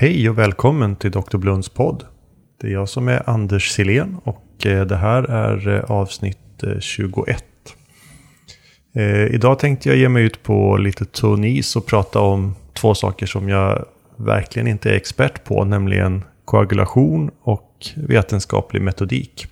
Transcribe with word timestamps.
Hej 0.00 0.30
och 0.30 0.38
välkommen 0.38 0.96
till 0.96 1.10
Dr. 1.10 1.36
Blunds 1.36 1.68
podd. 1.68 2.04
Det 2.60 2.66
är 2.66 2.70
jag 2.70 2.88
som 2.88 3.08
är 3.08 3.30
Anders 3.30 3.70
Silén 3.70 4.16
och 4.24 4.66
eh, 4.66 4.86
det 4.86 4.96
här 4.96 5.22
är 5.22 5.68
eh, 5.68 5.90
avsnitt 5.90 6.62
eh, 6.62 6.78
21. 6.80 7.44
Idag 9.30 9.58
tänkte 9.58 9.88
jag 9.88 9.98
ge 9.98 10.08
mig 10.08 10.24
ut 10.24 10.42
på 10.42 10.76
lite 10.76 11.04
tunn 11.04 11.44
is 11.44 11.76
och 11.76 11.86
prata 11.86 12.20
om 12.20 12.54
två 12.72 12.94
saker 12.94 13.26
som 13.26 13.48
jag 13.48 13.84
verkligen 14.16 14.68
inte 14.68 14.90
är 14.90 14.94
expert 14.94 15.44
på, 15.44 15.64
nämligen 15.64 16.24
koagulation 16.44 17.30
och 17.42 17.86
vetenskaplig 17.96 18.82
metodik. 18.82 19.46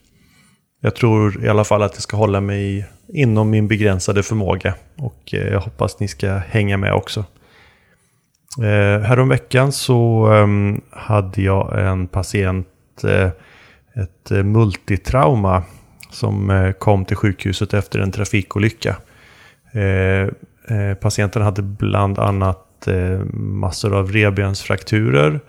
Jag 0.80 0.94
tror 0.94 1.44
i 1.44 1.48
alla 1.48 1.64
fall 1.64 1.82
att 1.82 1.94
det 1.94 2.00
ska 2.00 2.16
hålla 2.16 2.40
mig 2.40 2.86
inom 3.08 3.50
min 3.50 3.68
begränsade 3.68 4.22
förmåga 4.22 4.74
och 4.96 5.22
jag 5.24 5.60
hoppas 5.60 6.00
ni 6.00 6.08
ska 6.08 6.32
hänga 6.36 6.76
med 6.76 6.92
också. 6.92 7.24
Eh, 8.62 9.00
häromveckan 9.02 9.72
så 9.72 10.32
eh, 10.32 10.46
hade 11.00 11.42
jag 11.42 11.88
en 11.88 12.06
patient, 12.06 12.68
eh, 13.04 13.30
ett 14.02 14.30
eh, 14.30 14.42
multitrauma, 14.42 15.62
som 16.10 16.50
eh, 16.50 16.72
kom 16.72 17.04
till 17.04 17.16
sjukhuset 17.16 17.74
efter 17.74 17.98
en 17.98 18.12
trafikolycka. 18.12 18.96
Eh, 19.72 20.28
eh 20.76 20.94
patienten 21.00 21.42
hade 21.42 21.62
bland 21.62 22.18
annat 22.18 22.86
eh, 22.86 23.20
massor 23.34 23.94
av 23.94 24.12
revbensfrakturer 24.12 25.40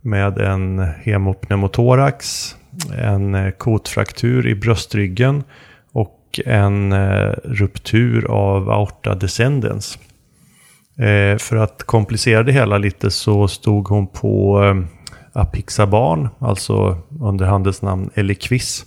med 0.00 0.38
en 0.38 0.78
hemopneumotorax, 1.02 2.56
en 2.98 3.34
eh, 3.34 3.50
kotfraktur 3.50 4.46
i 4.46 4.54
bröstryggen 4.54 5.44
och 5.92 6.40
en 6.46 6.92
eh, 6.92 7.32
ruptur 7.44 8.24
av 8.30 8.70
aorta 8.70 9.14
descendens. 9.14 9.98
Eh, 10.98 11.38
för 11.38 11.56
att 11.56 11.82
komplicera 11.82 12.42
det 12.42 12.52
hela 12.52 12.78
lite 12.78 13.10
så 13.10 13.48
stod 13.48 13.88
hon 13.88 14.06
på 14.06 14.62
eh, 14.64 14.74
Apixaban, 15.32 16.28
alltså 16.38 16.98
under 17.20 17.46
handelsnamn 17.46 18.10
Eliquis, 18.14 18.86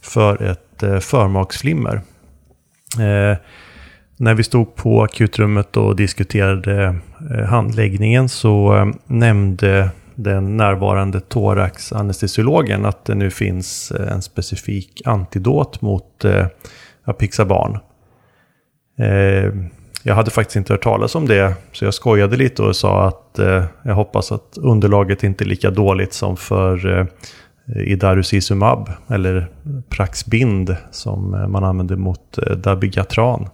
för 0.00 0.42
ett 0.42 0.82
eh, 0.82 0.98
förmaksflimmer. 0.98 1.94
Eh, 2.98 3.36
när 4.16 4.34
vi 4.34 4.42
stod 4.42 4.74
på 4.74 5.02
akutrummet 5.02 5.76
och 5.76 5.96
diskuterade 5.96 6.96
eh, 7.30 7.44
handläggningen 7.44 8.28
så 8.28 8.76
eh, 8.76 8.86
nämnde 9.06 9.90
den 10.14 10.56
närvarande 10.56 11.20
thoraxanestesiologen 11.20 12.84
att 12.84 13.04
det 13.04 13.14
nu 13.14 13.30
finns 13.30 13.90
eh, 13.90 14.12
en 14.12 14.22
specifik 14.22 15.02
antidot 15.04 15.80
mot 15.80 16.24
eh, 16.24 16.46
Apixaban. 17.04 17.78
Eh, 18.98 19.52
jag 20.06 20.14
hade 20.14 20.30
faktiskt 20.30 20.56
inte 20.56 20.72
hört 20.72 20.82
talas 20.82 21.14
om 21.14 21.28
det, 21.28 21.54
så 21.72 21.84
jag 21.84 21.94
skojade 21.94 22.36
lite 22.36 22.62
och 22.62 22.76
sa 22.76 23.08
att 23.08 23.38
eh, 23.38 23.64
jag 23.82 23.94
hoppas 23.94 24.32
att 24.32 24.56
underlaget 24.56 25.24
inte 25.24 25.44
är 25.44 25.46
lika 25.46 25.70
dåligt 25.70 26.12
som 26.12 26.36
för 26.36 26.98
eh, 26.98 27.06
Idarucizumab, 27.92 28.90
eller 29.08 29.48
Praxbind, 29.88 30.76
som 30.90 31.34
eh, 31.34 31.48
man 31.48 31.64
använder 31.64 31.96
mot 31.96 32.38
eh, 32.38 32.56
Dabigatran. 32.56 33.48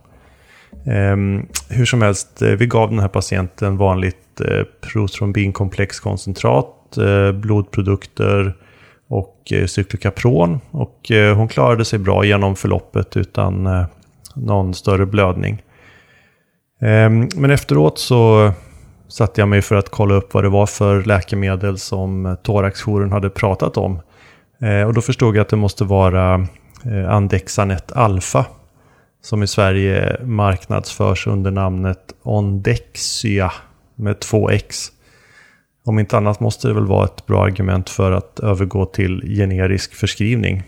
Eh, 0.84 1.16
hur 1.68 1.84
som 1.84 2.02
helst, 2.02 2.42
eh, 2.42 2.48
vi 2.48 2.66
gav 2.66 2.90
den 2.90 2.98
här 2.98 3.08
patienten 3.08 3.76
vanligt 3.76 4.40
eh, 4.40 4.64
protrombinkomplexkoncentrat, 4.80 6.98
eh, 6.98 7.32
blodprodukter 7.32 8.56
och 9.08 9.52
cyklokapron. 9.66 10.60
Och 10.70 11.10
hon 11.36 11.48
klarade 11.48 11.84
sig 11.84 11.98
bra 11.98 12.24
genom 12.24 12.56
förloppet 12.56 13.16
utan 13.16 13.68
någon 14.34 14.74
större 14.74 15.06
blödning. 15.06 15.62
Ehm, 16.80 17.28
men 17.36 17.50
efteråt 17.50 17.98
så 17.98 18.52
satte 19.08 19.40
jag 19.40 19.48
mig 19.48 19.62
för 19.62 19.74
att 19.74 19.88
kolla 19.88 20.14
upp 20.14 20.34
vad 20.34 20.44
det 20.44 20.48
var 20.48 20.66
för 20.66 21.02
läkemedel 21.02 21.78
som 21.78 22.26
eh, 22.26 22.34
thoraxjouren 22.34 23.12
hade 23.12 23.30
pratat 23.30 23.76
om. 23.76 24.00
Ehm, 24.60 24.86
och 24.86 24.94
då 24.94 25.00
förstod 25.00 25.36
jag 25.36 25.42
att 25.42 25.48
det 25.48 25.56
måste 25.56 25.84
vara 25.84 26.46
eh, 26.84 27.10
Andexanet 27.10 27.92
Alpha 27.92 28.46
som 29.22 29.42
i 29.42 29.46
Sverige 29.46 30.16
marknadsförs 30.24 31.26
under 31.26 31.50
namnet 31.50 32.14
Ondexia 32.22 33.52
med 33.94 34.20
två 34.20 34.50
X. 34.50 34.88
Om 35.84 35.98
inte 35.98 36.16
annat 36.16 36.40
måste 36.40 36.68
det 36.68 36.74
väl 36.74 36.86
vara 36.86 37.04
ett 37.04 37.26
bra 37.26 37.44
argument 37.44 37.90
för 37.90 38.12
att 38.12 38.40
övergå 38.40 38.86
till 38.86 39.22
generisk 39.36 39.94
förskrivning. 39.94 40.62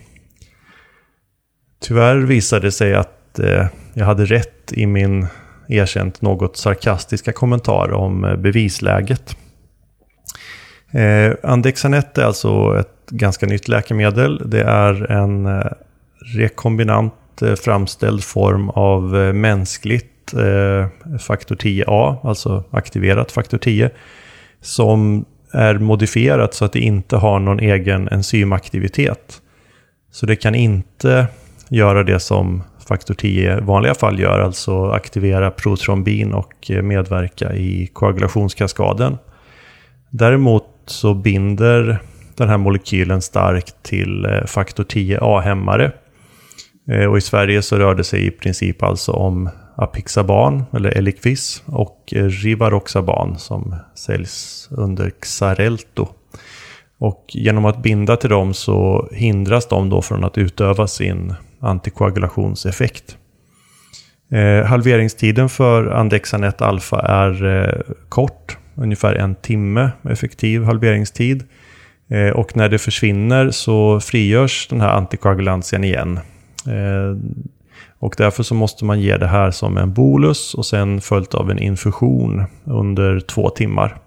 Tyvärr 1.81 2.15
visade 2.15 2.67
det 2.67 2.71
sig 2.71 2.93
att 2.93 3.39
eh, 3.39 3.65
jag 3.93 4.05
hade 4.05 4.25
rätt 4.25 4.73
i 4.73 4.85
min 4.85 5.27
erkänt 5.67 6.21
något 6.21 6.57
sarkastiska 6.57 7.31
kommentar 7.31 7.93
om 7.93 8.25
eh, 8.25 8.35
bevisläget. 8.35 9.37
Eh, 10.91 11.33
Andexanet 11.43 12.17
är 12.17 12.23
alltså 12.23 12.79
ett 12.79 13.09
ganska 13.09 13.45
nytt 13.45 13.67
läkemedel. 13.67 14.41
Det 14.49 14.61
är 14.61 15.11
en 15.11 15.45
eh, 15.45 15.71
rekombinant 16.35 17.41
eh, 17.41 17.53
framställd 17.53 18.23
form 18.23 18.69
av 18.69 19.17
eh, 19.17 19.33
mänskligt 19.33 20.33
eh, 20.33 21.17
faktor 21.19 21.55
10A, 21.55 22.17
alltså 22.23 22.63
aktiverat 22.71 23.31
faktor 23.31 23.57
10, 23.57 23.89
som 24.61 25.25
är 25.51 25.77
modifierat 25.77 26.53
så 26.53 26.65
att 26.65 26.73
det 26.73 26.79
inte 26.79 27.17
har 27.17 27.39
någon 27.39 27.59
egen 27.59 28.07
enzymaktivitet. 28.07 29.41
Så 30.11 30.25
det 30.25 30.35
kan 30.35 30.55
inte 30.55 31.27
göra 31.69 32.03
det 32.03 32.19
som 32.19 32.63
faktor 32.87 33.13
10 33.13 33.57
i 33.57 33.61
vanliga 33.61 33.95
fall 33.95 34.19
gör, 34.19 34.39
alltså 34.39 34.89
aktivera 34.89 35.51
protrombin 35.51 36.33
och 36.33 36.71
eh, 36.71 36.81
medverka 36.81 37.53
i 37.53 37.89
koagulationskaskaden. 37.93 39.17
Däremot 40.09 40.65
så 40.85 41.13
binder 41.13 41.99
den 42.35 42.49
här 42.49 42.57
molekylen 42.57 43.21
starkt 43.21 43.83
till 43.83 44.25
eh, 44.25 44.45
faktor 44.45 44.83
10A-hämmare. 44.83 45.91
Eh, 46.89 47.05
och 47.05 47.17
i 47.17 47.21
Sverige 47.21 47.61
så 47.61 47.77
rör 47.77 47.95
det 47.95 48.03
sig 48.03 48.27
i 48.27 48.31
princip 48.31 48.83
alltså 48.83 49.11
om 49.11 49.49
Apixaban, 49.75 50.63
eller 50.73 50.97
Eliquis, 50.97 51.63
och 51.65 52.13
Rivaroxaban 52.15 53.39
som 53.39 53.75
säljs 53.95 54.67
under 54.71 55.09
Xarelto. 55.09 56.07
Och 56.99 57.25
genom 57.27 57.65
att 57.65 57.83
binda 57.83 58.15
till 58.15 58.29
dem 58.29 58.53
så 58.53 59.07
hindras 59.11 59.67
de 59.67 59.89
då 59.89 60.01
från 60.01 60.23
att 60.23 60.37
utöva 60.37 60.87
sin 60.87 61.33
antikoagulationseffekt. 61.63 63.17
Eh, 64.31 64.65
halveringstiden 64.65 65.49
för 65.49 65.87
Andexanet 65.87 66.61
alfa 66.61 66.99
är 66.99 67.45
eh, 67.45 67.95
kort, 68.09 68.57
ungefär 68.75 69.15
en 69.15 69.35
timme 69.35 69.91
effektiv 70.09 70.63
halveringstid. 70.63 71.43
Eh, 72.09 72.29
och 72.29 72.57
när 72.57 72.69
det 72.69 72.79
försvinner 72.79 73.51
så 73.51 73.99
frigörs 73.99 74.67
den 74.67 74.81
här 74.81 74.89
antikoagulansen 74.89 75.83
igen. 75.83 76.19
Eh, 76.67 77.17
och 77.99 78.15
därför 78.17 78.43
så 78.43 78.55
måste 78.55 78.85
man 78.85 79.01
ge 79.01 79.17
det 79.17 79.27
här 79.27 79.51
som 79.51 79.77
en 79.77 79.93
bolus 79.93 80.53
och 80.53 80.65
sen 80.65 81.01
följt 81.01 81.33
av 81.33 81.51
en 81.51 81.59
infusion 81.59 82.43
under 82.63 83.19
två 83.19 83.49
timmar. 83.49 83.97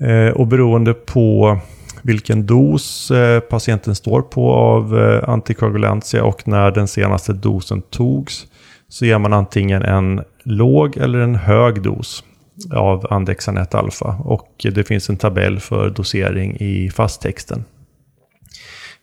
Eh, 0.00 0.28
och 0.28 0.46
beroende 0.46 0.94
på 0.94 1.58
vilken 2.02 2.46
dos 2.46 3.10
eh, 3.10 3.40
patienten 3.40 3.94
står 3.94 4.22
på 4.22 4.52
av 4.52 4.98
eh, 4.98 5.28
antikoagulantia 5.28 6.24
och 6.24 6.48
när 6.48 6.70
den 6.70 6.88
senaste 6.88 7.32
dosen 7.32 7.82
togs 7.82 8.46
så 8.88 9.06
ger 9.06 9.18
man 9.18 9.32
antingen 9.32 9.82
en 9.82 10.20
låg 10.42 10.96
eller 10.96 11.18
en 11.18 11.34
hög 11.34 11.82
dos 11.82 12.24
av 12.72 13.06
Andexanet 13.10 13.74
alfa 13.74 14.16
och 14.24 14.66
det 14.74 14.84
finns 14.84 15.10
en 15.10 15.16
tabell 15.16 15.60
för 15.60 15.90
dosering 15.90 16.56
i 16.60 16.90
fasttexten. 16.90 17.64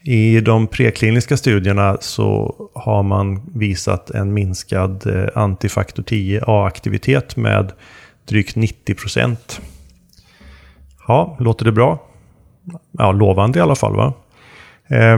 I 0.03 0.41
de 0.41 0.67
prekliniska 0.67 1.37
studierna 1.37 1.97
så 1.99 2.55
har 2.75 3.03
man 3.03 3.41
visat 3.53 4.09
en 4.09 4.33
minskad 4.33 5.07
eh, 5.07 5.29
antifaktor 5.35 6.03
10A-aktivitet 6.03 7.37
med 7.37 7.71
drygt 8.27 8.55
90 8.55 8.95
procent. 8.95 9.61
Ja, 11.07 11.37
låter 11.39 11.65
det 11.65 11.71
bra? 11.71 12.06
Ja, 12.91 13.11
lovande 13.11 13.59
i 13.59 13.61
alla 13.61 13.75
fall. 13.75 13.95
Va? 13.95 14.13
Eh, 14.87 15.17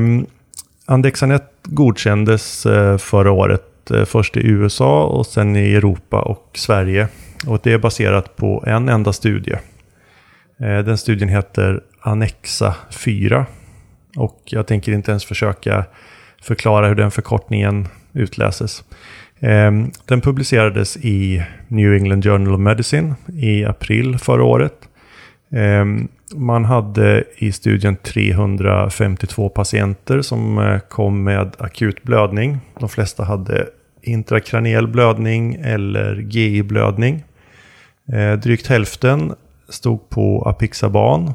Andexanet 0.86 1.54
godkändes 1.64 2.66
eh, 2.66 2.98
förra 2.98 3.32
året, 3.32 3.92
eh, 3.92 4.06
först 4.06 4.38
i 4.38 4.48
USA 4.48 5.06
och 5.06 5.26
sen 5.26 5.56
i 5.56 5.74
Europa 5.74 6.22
och 6.22 6.52
Sverige. 6.54 7.08
Och 7.48 7.60
det 7.64 7.74
är 7.74 7.78
baserat 7.78 8.36
på 8.36 8.64
en 8.68 8.90
enda 8.90 9.14
studie. 9.14 9.56
Eh, 10.60 10.80
den 10.80 10.98
studien 10.98 11.30
heter 11.30 11.82
Annexa 12.02 12.76
4. 12.92 13.46
Och 14.18 14.42
jag 14.46 14.68
tänker 14.68 14.92
inte 14.92 15.12
ens 15.12 15.26
försöka 15.26 15.86
förklara 16.42 16.88
hur 16.88 16.96
den 16.96 17.12
förkortningen 17.12 17.88
utläses. 18.14 18.84
Ehm, 19.40 19.92
den 20.06 20.22
publicerades 20.22 20.98
i 20.98 21.44
New 21.68 21.94
England 21.94 22.24
Journal 22.24 22.54
of 22.54 22.60
Medicine 22.60 23.16
i 23.38 23.66
april 23.66 24.18
förra 24.18 24.44
året. 24.44 24.74
Ehm, 25.52 26.08
man 26.36 26.66
hade 26.66 27.24
i 27.38 27.52
studien 27.52 27.96
352 27.96 29.50
patienter 29.50 30.22
som 30.22 30.58
eh, 30.58 30.80
kom 30.80 31.24
med 31.24 31.56
akut 31.60 32.04
blödning. 32.04 32.58
De 32.80 32.90
flesta 32.90 33.24
hade 33.24 33.68
intrakraniell 34.02 34.88
blödning 34.88 35.56
eller 35.64 36.16
GI-blödning. 36.16 37.24
Eh, 38.14 38.34
drygt 38.34 38.68
hälften 38.68 39.34
stod 39.70 40.10
på 40.10 40.44
Apixaban. 40.46 41.28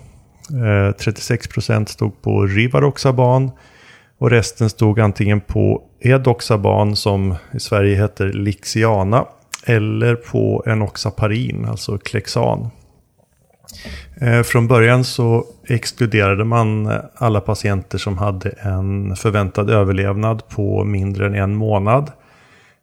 Eh, 0.50 0.94
36% 0.98 1.86
stod 1.86 2.22
på 2.22 2.46
Rivaroxaban. 2.46 3.50
Och 4.18 4.30
resten 4.30 4.70
stod 4.70 5.00
antingen 5.00 5.40
på 5.40 5.82
Edoxaban 6.00 6.96
som 6.96 7.34
i 7.52 7.60
Sverige 7.60 7.96
heter 7.96 8.32
Lixiana. 8.32 9.26
Eller 9.66 10.14
på 10.14 10.64
Enoxaparin, 10.66 11.66
alltså 11.68 11.98
Klexan. 11.98 12.70
Eh, 14.20 14.42
från 14.42 14.68
början 14.68 15.04
så 15.04 15.44
exkluderade 15.68 16.44
man 16.44 16.86
eh, 16.86 16.98
alla 17.14 17.40
patienter 17.40 17.98
som 17.98 18.18
hade 18.18 18.50
en 18.50 19.16
förväntad 19.16 19.70
överlevnad 19.70 20.48
på 20.48 20.84
mindre 20.84 21.26
än 21.26 21.34
en 21.34 21.54
månad. 21.54 22.12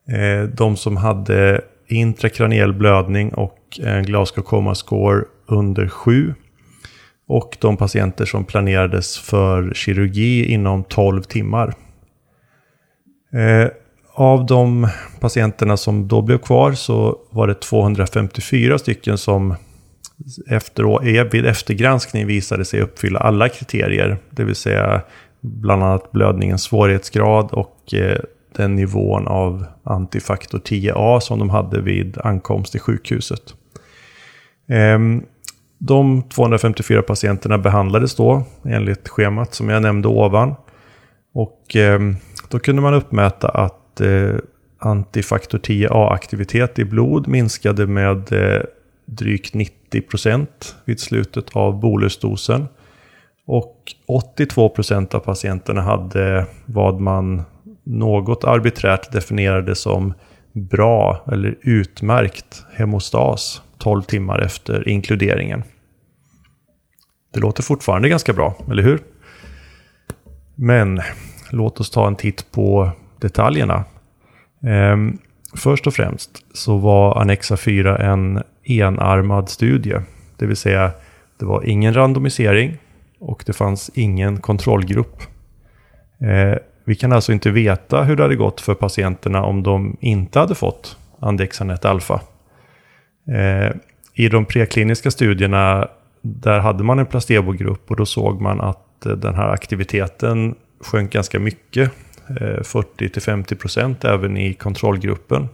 Eh, 0.08 0.44
de 0.44 0.78
som 0.78 0.98
hade 0.98 1.62
intrakraniell 1.88 2.74
blödning 2.74 3.34
och 3.34 3.58
en 3.84 4.04
Glasgow 4.04 4.44
Coma 4.44 4.76
Score 4.76 5.24
under 5.48 5.88
7. 5.88 6.34
Och 7.28 7.58
de 7.62 7.78
patienter 7.78 8.26
som 8.26 8.46
planerades 8.46 9.20
för 9.20 9.74
kirurgi 9.74 10.52
inom 10.54 10.84
12 10.84 11.22
timmar. 11.22 11.74
Av 14.14 14.46
de 14.46 14.88
patienterna 15.20 15.78
som 15.78 16.08
då 16.08 16.22
blev 16.22 16.38
kvar 16.38 16.74
så 16.74 17.18
var 17.30 17.48
det 17.48 17.54
254 17.54 18.78
stycken 18.78 19.18
som 19.18 19.56
efter, 20.48 21.30
vid 21.32 21.46
eftergranskning 21.46 22.28
visade 22.28 22.66
sig 22.66 22.82
uppfylla 22.82 23.20
alla 23.20 23.50
kriterier. 23.50 24.18
Det 24.30 24.44
vill 24.44 24.56
säga 24.56 25.02
bland 25.42 25.84
annat 25.84 26.12
blödningens 26.12 26.64
svårighetsgrad 26.64 27.52
och 27.52 27.94
eh, 27.94 28.20
den 28.56 28.76
nivån 28.76 29.28
av 29.28 29.66
antifaktor 29.84 30.60
10A 30.60 31.20
som 31.20 31.40
de 31.40 31.50
hade 31.50 31.82
vid 31.82 32.18
ankomst 32.24 32.72
till 32.72 32.82
sjukhuset. 32.82 33.56
Ehm, 34.70 35.24
de 35.78 36.24
254 36.24 37.02
patienterna 37.02 37.58
behandlades 37.58 38.16
då 38.16 38.44
enligt 38.66 39.10
schemat 39.10 39.54
som 39.54 39.70
jag 39.70 39.82
nämnde 39.82 40.08
ovan. 40.08 40.56
Och 41.34 41.76
eh, 41.76 42.00
då 42.50 42.60
kunde 42.60 42.82
man 42.82 42.94
uppmäta 42.94 43.50
att 43.50 44.02
eh, 44.02 44.36
antifaktor 44.80 45.58
10A-aktivitet 45.58 46.80
i 46.80 46.86
blod 46.86 47.28
minskade 47.28 47.88
med 47.88 48.34
eh, 48.34 48.62
drygt 49.06 49.54
90 49.54 50.02
procent 50.02 50.76
vid 50.86 51.00
slutet 51.00 51.56
av 51.56 51.80
bolusdosen. 51.80 52.68
Och 53.46 53.78
82 54.08 54.70
procent 54.70 55.14
av 55.14 55.20
patienterna 55.20 55.82
hade 55.82 56.46
vad 56.66 57.00
man 57.00 57.44
något 57.84 58.44
arbiträrt 58.44 59.12
definierade 59.12 59.76
som 59.76 60.14
bra 60.54 61.26
eller 61.32 61.58
utmärkt 61.62 62.64
hemostas 62.74 63.62
12 63.78 64.02
timmar 64.02 64.40
efter 64.40 64.88
inkluderingen. 64.88 65.64
Det 67.34 67.40
låter 67.40 67.64
fortfarande 67.64 68.10
ganska 68.10 68.34
bra, 68.34 68.56
eller 68.72 68.84
hur? 68.84 69.00
Men 70.56 71.02
låt 71.50 71.80
oss 71.80 71.90
ta 71.90 72.08
en 72.08 72.16
titt 72.16 72.52
på 72.52 72.92
detaljerna. 73.20 73.84
Ehm, 74.64 75.18
först 75.58 75.88
och 75.88 75.94
främst 75.94 76.46
så 76.54 76.78
var 76.78 77.22
Annexa 77.22 77.58
4 77.58 77.98
en 77.98 78.44
enarmad 78.64 79.50
studie. 79.50 79.96
Det 80.38 80.46
vill 80.46 80.58
säga, 80.58 80.92
det 81.40 81.46
var 81.46 81.64
ingen 81.64 81.94
randomisering 81.94 82.78
och 83.20 83.44
det 83.46 83.54
fanns 83.54 83.92
ingen 83.94 84.38
kontrollgrupp. 84.38 85.22
Eh, 86.22 86.58
vi 86.86 86.96
kan 86.96 87.12
alltså 87.12 87.32
inte 87.32 87.52
veta 87.52 88.04
hur 88.04 88.16
det 88.16 88.24
hade 88.24 88.36
gått 88.36 88.62
för 88.62 88.74
patienterna 88.74 89.44
om 89.44 89.64
de 89.64 89.98
inte 90.00 90.40
hade 90.40 90.56
fått 90.56 90.98
Andexanet 91.20 91.86
alfa. 91.86 92.22
Eh, 93.28 93.72
I 94.14 94.30
de 94.30 94.46
prekliniska 94.46 95.12
studierna 95.12 95.88
där 96.22 96.60
hade 96.60 96.84
man 96.84 97.00
en 97.00 97.06
placebogrupp 97.06 97.92
och 97.92 97.96
då 97.96 98.06
såg 98.06 98.42
man 98.42 98.62
att 98.62 99.06
eh, 99.06 99.12
den 99.12 99.36
här 99.36 99.50
aktiviteten 99.50 100.56
sjönk 100.80 101.12
ganska 101.12 101.40
mycket. 101.40 101.92
Eh, 102.30 102.60
40-50% 102.64 104.08
även 104.08 104.38
i 104.38 104.54
kontrollgruppen. 104.54 105.50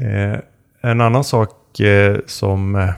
Eh, 0.00 0.38
en 0.80 1.00
annan 1.00 1.24
sak 1.24 1.50
och 1.70 1.80
eh, 1.80 2.18
som 2.26 2.74
eh, 2.74 2.90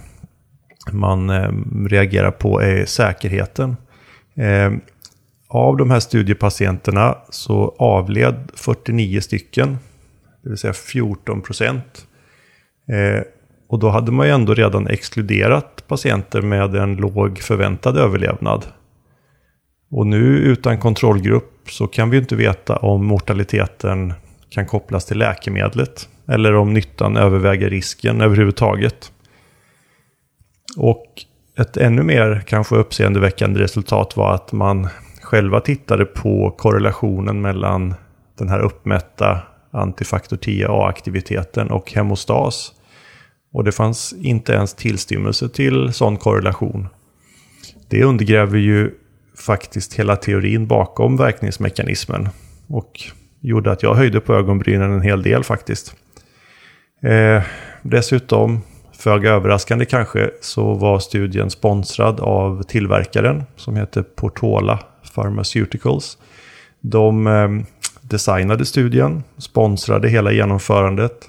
man 0.93 1.31
eh, 1.31 1.53
reagerar 1.87 2.31
på 2.31 2.63
är 2.63 2.85
säkerheten. 2.85 3.77
Av 5.55 5.77
de 5.77 5.91
här 5.91 6.01
studiepatienterna 6.01 7.19
så 7.31 7.75
avled 7.79 8.51
49 8.55 9.21
stycken, 9.21 9.79
det 10.43 10.49
vill 10.49 10.59
säga 10.59 10.73
14 10.73 11.41
procent. 11.41 12.07
Eh, 12.89 13.23
och 13.69 13.79
då 13.79 13.89
hade 13.89 14.13
man 14.13 14.27
ju 14.27 14.33
ändå 14.33 14.55
redan 14.55 14.87
exkluderat 14.87 15.85
patienter 15.89 16.43
med 16.43 16.75
en 16.75 16.97
låg 16.97 17.39
förväntad 17.39 17.97
överlevnad. 17.97 18.67
Och 19.91 20.07
nu 20.07 20.25
utan 20.25 20.79
kontrollgrupp 20.79 21.71
så 21.71 21.87
kan 21.87 22.11
vi 22.11 22.19
inte 22.19 22.37
veta 22.37 22.77
om 22.77 23.07
mortaliteten 23.07 24.13
kan 24.51 24.67
kopplas 24.67 25.05
till 25.05 25.19
läkemedlet. 25.19 26.09
Eller 26.29 26.55
om 26.55 26.73
nyttan 26.73 27.17
överväger 27.17 27.71
risken 27.71 28.21
överhuvudtaget. 28.21 29.13
Och 30.77 31.07
ett 31.59 31.77
ännu 31.77 32.03
mer 32.03 32.43
kanske 32.47 32.77
uppseendeväckande 32.77 33.61
resultat 33.61 34.17
var 34.17 34.35
att 34.35 34.53
man 34.53 34.89
själva 35.23 35.61
tittade 35.61 36.05
på 36.05 36.51
korrelationen 36.51 37.41
mellan 37.41 37.95
den 38.39 38.49
här 38.49 38.61
uppmätta 38.61 39.43
antifaktor 39.71 40.37
10A-aktiviteten 40.37 41.69
och 41.71 41.93
hemostas. 41.93 42.73
Och 43.53 43.65
det 43.65 43.73
fanns 43.73 44.13
inte 44.13 44.53
ens 44.53 44.75
tillstymmelse 44.75 45.49
till 45.49 45.93
sån 45.93 46.17
korrelation. 46.17 46.89
Det 47.89 48.05
undergräver 48.05 48.59
ju 48.59 48.91
faktiskt 49.39 49.95
hela 49.95 50.17
teorin 50.17 50.67
bakom 50.67 51.17
verkningsmekanismen. 51.17 52.29
Och 52.67 53.01
gjorde 53.41 53.73
att 53.73 53.83
jag 53.83 53.95
höjde 53.95 54.21
på 54.21 54.35
ögonbrynen 54.35 54.93
en 54.93 55.03
hel 55.03 55.23
del 55.23 55.45
faktiskt. 55.45 55.97
Eh, 57.03 57.43
dessutom, 57.83 58.61
föga 58.93 59.31
överraskande 59.31 59.85
kanske, 59.85 60.31
så 60.41 60.75
var 60.75 60.99
studien 60.99 61.51
sponsrad 61.51 62.21
av 62.21 62.63
tillverkaren 62.63 63.45
som 63.57 63.77
heter 63.77 64.03
Portola 64.03 64.79
Pharmaceuticals. 65.15 66.19
De 66.81 67.27
eh, 67.27 67.49
designade 68.01 68.65
studien, 68.65 69.23
sponsrade 69.39 70.09
hela 70.09 70.33
genomförandet, 70.33 71.29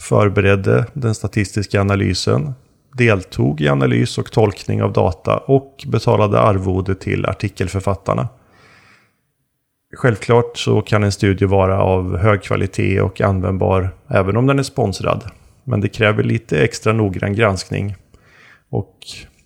förberedde 0.00 0.86
den 0.92 1.14
statistiska 1.14 1.80
analysen, 1.80 2.54
deltog 2.92 3.60
i 3.60 3.68
analys 3.68 4.18
och 4.18 4.32
tolkning 4.32 4.82
av 4.82 4.92
data 4.92 5.36
och 5.36 5.84
betalade 5.86 6.40
arvode 6.40 6.94
till 6.94 7.26
artikelförfattarna. 7.26 8.28
Självklart 9.96 10.56
så 10.58 10.82
kan 10.82 11.04
en 11.04 11.12
studie 11.12 11.44
vara 11.44 11.82
av 11.82 12.16
hög 12.16 12.42
kvalitet 12.42 13.00
och 13.00 13.20
användbar 13.20 13.90
även 14.08 14.36
om 14.36 14.46
den 14.46 14.58
är 14.58 14.62
sponsrad. 14.62 15.24
Men 15.64 15.80
det 15.80 15.88
kräver 15.88 16.22
lite 16.22 16.64
extra 16.64 16.92
noggrann 16.92 17.34
granskning. 17.34 17.96
Och 18.70 18.96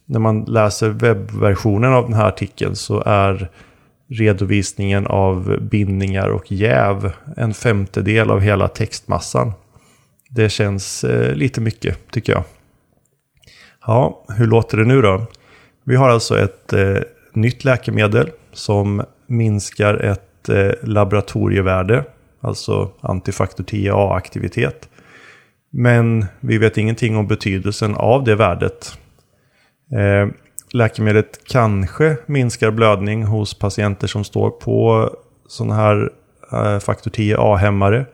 när 0.07 0.21
man 0.21 0.45
läser 0.45 0.89
webbversionen 0.89 1.93
av 1.93 2.05
den 2.05 2.15
här 2.15 2.29
artikeln 2.29 2.77
så 2.77 3.03
är 3.07 3.51
redovisningen 4.09 5.07
av 5.07 5.59
bindningar 5.61 6.29
och 6.29 6.53
jäv 6.53 7.13
en 7.37 7.55
femtedel 7.55 8.31
av 8.31 8.41
hela 8.41 8.69
textmassan. 8.69 9.53
Det 10.31 10.49
känns 10.49 11.05
eh, 11.05 11.35
lite 11.35 11.61
mycket 11.61 12.11
tycker 12.11 12.33
jag. 12.33 12.45
Ja, 13.87 14.25
hur 14.29 14.47
låter 14.47 14.77
det 14.77 14.85
nu 14.85 15.03
då? 15.03 15.27
Vi 15.85 15.97
har 15.97 16.09
alltså 16.09 16.39
ett 16.39 16.73
eh, 16.73 16.97
nytt 17.33 17.65
läkemedel 17.65 18.31
som 18.53 19.03
minskar 19.27 19.95
ett 19.95 20.34
eh, 20.49 20.73
laboratorievärde, 20.83 22.05
alltså 22.41 22.91
antifaktor 23.01 23.65
10A-aktivitet. 23.65 24.89
Men 25.71 26.27
vi 26.41 26.59
vet 26.59 26.79
ingenting 26.79 27.17
om 27.17 27.27
betydelsen 27.27 27.95
av 27.95 28.25
det 28.25 28.35
värdet. 28.35 28.99
Eh, 29.93 30.29
läkemedlet 30.73 31.41
kanske 31.45 32.17
minskar 32.27 32.71
blödning 32.71 33.25
hos 33.25 33.59
patienter 33.59 34.07
som 34.07 34.25
står 34.25 34.51
på 34.51 35.11
sådana 35.49 35.75
här 35.75 36.11
eh, 36.53 36.79
faktor 36.79 37.11
10A-hämmare. 37.11 38.07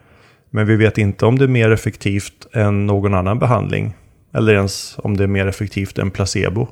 Men 0.50 0.66
vi 0.66 0.76
vet 0.76 0.98
inte 0.98 1.26
om 1.26 1.38
det 1.38 1.44
är 1.44 1.48
mer 1.48 1.70
effektivt 1.70 2.46
än 2.52 2.86
någon 2.86 3.14
annan 3.14 3.38
behandling. 3.38 3.94
Eller 4.34 4.54
ens 4.54 4.98
om 4.98 5.16
det 5.16 5.24
är 5.24 5.28
mer 5.28 5.46
effektivt 5.46 5.98
än 5.98 6.10
placebo. 6.10 6.68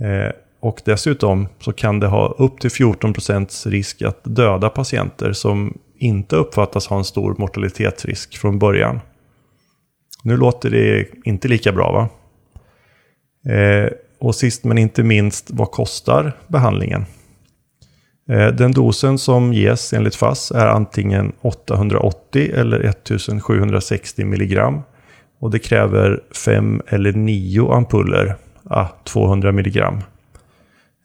Eh, 0.00 0.32
och 0.66 0.82
dessutom 0.84 1.48
så 1.60 1.72
kan 1.72 2.00
det 2.00 2.06
ha 2.06 2.28
upp 2.38 2.60
till 2.60 2.70
14% 2.70 3.68
risk 3.68 4.02
att 4.02 4.20
döda 4.24 4.68
patienter 4.68 5.32
som 5.32 5.78
inte 5.98 6.36
uppfattas 6.36 6.86
ha 6.86 6.98
en 6.98 7.04
stor 7.04 7.34
mortalitetsrisk 7.38 8.38
från 8.38 8.58
början. 8.58 9.00
Nu 10.22 10.36
låter 10.36 10.70
det 10.70 11.06
inte 11.24 11.48
lika 11.48 11.72
bra 11.72 11.92
va? 11.92 12.08
Eh, 13.54 13.90
och 14.18 14.34
sist 14.34 14.64
men 14.64 14.78
inte 14.78 15.02
minst, 15.02 15.50
vad 15.50 15.70
kostar 15.70 16.32
behandlingen? 16.48 17.06
Eh, 18.30 18.48
den 18.48 18.72
dosen 18.72 19.18
som 19.18 19.52
ges 19.52 19.92
enligt 19.92 20.14
FASS 20.14 20.50
är 20.50 20.66
antingen 20.66 21.32
880 21.40 22.50
eller 22.54 22.80
1760 22.80 24.24
milligram. 24.24 24.82
Och 25.40 25.50
det 25.50 25.58
kräver 25.58 26.20
5 26.44 26.82
eller 26.86 27.12
9 27.12 27.72
ampuller, 27.72 28.36
ah, 28.64 28.86
200 29.04 29.52
milligram. 29.52 30.02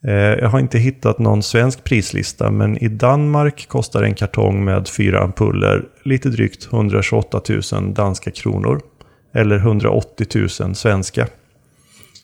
Eh, 0.08 0.14
jag 0.14 0.50
har 0.50 0.60
inte 0.60 0.80
hittat 0.80 1.20
någon 1.20 1.44
svensk 1.44 1.84
prislista, 1.84 2.52
men 2.52 2.78
i 2.78 2.88
Danmark 2.88 3.68
kostar 3.68 4.04
en 4.04 4.16
kartong 4.16 4.66
med 4.66 4.88
fyra 4.88 5.20
ampuller 5.24 5.86
lite 6.04 6.30
drygt 6.30 6.74
128 6.74 7.42
000 7.74 7.94
danska 7.94 8.32
kronor. 8.32 8.82
Eller 9.34 9.56
180 9.56 10.28
000 10.60 10.76
svenska. 10.76 11.28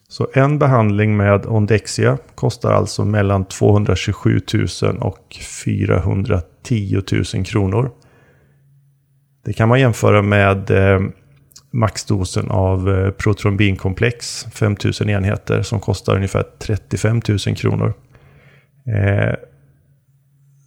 Så 0.09 0.27
en 0.33 0.59
behandling 0.59 1.17
med 1.17 1.45
Ondexia 1.45 2.17
kostar 2.35 2.71
alltså 2.71 3.05
mellan 3.05 3.45
227 3.45 4.41
000 4.81 4.97
och 4.97 5.37
410 5.63 7.01
000 7.33 7.45
kronor. 7.45 7.91
Det 9.45 9.53
kan 9.53 9.69
man 9.69 9.79
jämföra 9.79 10.21
med 10.21 10.71
eh, 10.71 10.99
maxdosen 11.71 12.51
av 12.51 12.89
eh, 12.89 13.11
protrombinkomplex, 13.11 14.47
5000 14.53 15.09
enheter, 15.09 15.61
som 15.61 15.79
kostar 15.79 16.15
ungefär 16.15 16.43
35 16.59 17.21
000 17.27 17.37
kronor. 17.55 17.93
Eh, 18.87 19.33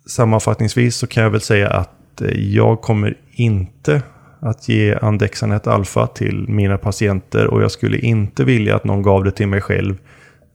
sammanfattningsvis 0.09 0.97
så 0.97 1.07
kan 1.07 1.23
jag 1.23 1.31
väl 1.31 1.41
säga 1.41 1.69
att 1.69 2.21
eh, 2.21 2.31
jag 2.31 2.81
kommer 2.81 3.17
inte 3.33 4.03
att 4.41 4.69
ge 4.69 4.95
Andexanet 5.03 5.67
alfa 5.67 6.07
till 6.07 6.49
mina 6.49 6.79
patienter 6.79 7.47
och 7.47 7.63
jag 7.63 7.71
skulle 7.71 7.99
inte 7.99 8.45
vilja 8.45 8.77
att 8.77 8.85
någon 8.85 9.03
gav 9.03 9.25
det 9.25 9.31
till 9.31 9.49
mig 9.49 9.61
själv 9.61 9.99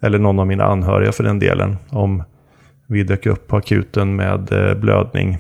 eller 0.01 0.19
någon 0.19 0.39
av 0.39 0.47
mina 0.47 0.63
anhöriga 0.63 1.11
för 1.11 1.23
den 1.23 1.39
delen 1.39 1.77
om 1.89 2.23
vi 2.87 3.03
dök 3.03 3.25
upp 3.25 3.47
på 3.47 3.57
akuten 3.57 4.15
med 4.15 4.51
eh, 4.51 4.75
blödning. 4.75 5.37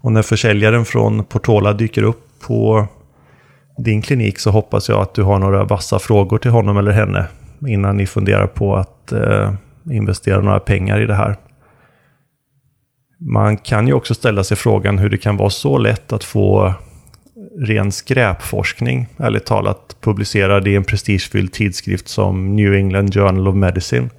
Och 0.00 0.12
när 0.12 0.22
försäljaren 0.22 0.84
från 0.84 1.24
Portola 1.24 1.72
dyker 1.72 2.02
upp 2.02 2.26
på 2.46 2.88
din 3.82 4.02
klinik 4.02 4.38
så 4.38 4.50
hoppas 4.50 4.88
jag 4.88 5.00
att 5.00 5.14
du 5.14 5.22
har 5.22 5.38
några 5.38 5.64
vassa 5.64 5.98
frågor 5.98 6.38
till 6.38 6.50
honom 6.50 6.76
eller 6.76 6.92
henne 6.92 7.26
innan 7.68 7.96
ni 7.96 8.06
funderar 8.06 8.46
på 8.46 8.76
att 8.76 9.12
eh, 9.12 9.52
investera 9.90 10.40
några 10.40 10.60
pengar 10.60 11.00
i 11.00 11.06
det 11.06 11.14
här. 11.14 11.36
Man 13.18 13.56
kan 13.56 13.86
ju 13.86 13.92
också 13.92 14.14
ställa 14.14 14.44
sig 14.44 14.56
frågan 14.56 14.98
hur 14.98 15.10
det 15.10 15.18
kan 15.18 15.36
vara 15.36 15.50
så 15.50 15.78
lätt 15.78 16.12
att 16.12 16.24
få 16.24 16.74
ren 17.58 17.92
skräpforskning, 17.92 19.08
ärligt 19.16 19.46
talat, 19.46 19.96
publicerad 20.00 20.68
i 20.68 20.76
en 20.76 20.84
prestigefylld 20.84 21.52
tidskrift 21.52 22.08
som 22.08 22.56
New 22.56 22.74
England 22.74 23.14
Journal 23.14 23.48
of 23.48 23.54
Medicine. 23.54 24.10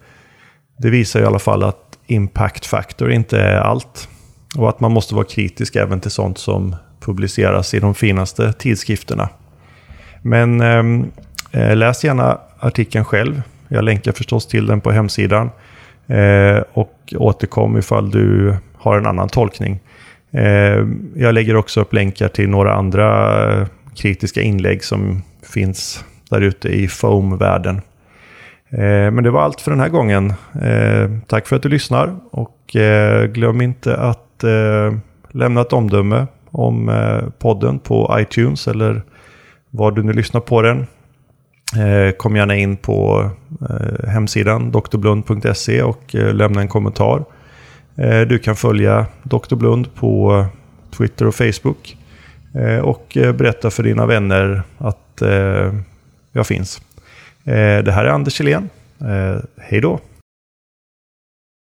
Det 0.77 0.89
visar 0.89 1.19
i 1.19 1.25
alla 1.25 1.39
fall 1.39 1.63
att 1.63 1.97
impact 2.07 2.65
factor 2.65 3.11
inte 3.11 3.39
är 3.39 3.57
allt. 3.57 4.09
Och 4.57 4.69
att 4.69 4.79
man 4.79 4.91
måste 4.91 5.15
vara 5.15 5.25
kritisk 5.25 5.75
även 5.75 5.99
till 5.99 6.11
sånt 6.11 6.37
som 6.37 6.75
publiceras 6.99 7.73
i 7.73 7.79
de 7.79 7.95
finaste 7.95 8.53
tidskrifterna. 8.53 9.29
Men 10.25 10.61
ehm, 10.61 11.11
eh, 11.51 11.75
läs 11.75 12.03
gärna 12.03 12.37
artikeln 12.59 13.05
själv. 13.05 13.41
Jag 13.67 13.83
länkar 13.83 14.11
förstås 14.11 14.47
till 14.47 14.65
den 14.65 14.81
på 14.81 14.91
hemsidan. 14.91 15.49
Eh, 16.07 16.63
och 16.73 17.13
återkom 17.17 17.77
ifall 17.77 18.11
du 18.11 18.55
har 18.77 18.97
en 18.97 19.05
annan 19.05 19.29
tolkning. 19.29 19.79
Eh, 20.31 20.87
jag 21.15 21.33
lägger 21.33 21.55
också 21.55 21.81
upp 21.81 21.93
länkar 21.93 22.27
till 22.27 22.49
några 22.49 22.73
andra 22.73 23.43
eh, 23.51 23.67
kritiska 23.95 24.41
inlägg 24.41 24.83
som 24.83 25.23
finns 25.53 26.05
där 26.29 26.41
ute 26.41 26.69
i 26.69 26.87
foam-världen. 26.87 27.81
Eh, 28.69 29.11
men 29.11 29.23
det 29.23 29.31
var 29.31 29.41
allt 29.41 29.61
för 29.61 29.71
den 29.71 29.79
här 29.79 29.89
gången. 29.89 30.33
Eh, 30.61 31.09
tack 31.27 31.47
för 31.47 31.55
att 31.55 31.63
du 31.63 31.69
lyssnar 31.69 32.15
och 32.31 32.57
glöm 33.33 33.61
inte 33.61 33.97
att 33.97 34.43
lämna 35.31 35.61
ett 35.61 35.73
omdöme 35.73 36.27
om 36.51 36.91
podden 37.39 37.79
på 37.79 38.15
iTunes 38.19 38.67
eller 38.67 39.01
var 39.75 39.91
du 39.91 40.03
nu 40.03 40.13
lyssnar 40.13 40.41
på 40.41 40.61
den. 40.61 40.87
Eh, 41.77 42.11
kom 42.11 42.35
gärna 42.35 42.55
in 42.55 42.77
på 42.77 43.29
eh, 43.69 44.09
hemsidan 44.09 44.71
drblund.se 44.71 45.81
och 45.81 46.15
eh, 46.15 46.33
lämna 46.33 46.61
en 46.61 46.67
kommentar. 46.67 47.25
Du 48.27 48.39
kan 48.39 48.55
följa 48.55 49.05
Dr. 49.23 49.55
Blund 49.55 49.95
på 49.95 50.45
Twitter 50.97 51.27
och 51.27 51.35
Facebook. 51.35 51.97
Och 52.83 53.17
berätta 53.35 53.69
för 53.69 53.83
dina 53.83 54.05
vänner 54.05 54.63
att 54.77 55.21
jag 56.31 56.47
finns. 56.47 56.81
Det 57.43 57.91
här 57.91 58.05
är 58.05 58.09
Anders 58.09 58.39
Helén. 58.39 58.69
Hej 59.57 59.81
då! 59.81 59.99